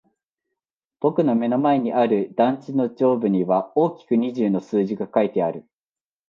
[0.99, 5.63] 僕の目の前にある団地の上部には大きく二十の数字が書いてある。